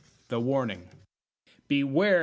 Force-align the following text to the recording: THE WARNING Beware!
THE 0.29 0.39
WARNING 0.39 0.89
Beware! 1.67 2.19